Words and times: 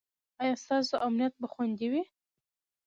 ایا 0.41 0.55
ستاسو 0.63 0.95
امنیت 1.07 1.33
به 1.41 1.47
خوندي 1.53 1.87
وي؟ 1.91 2.03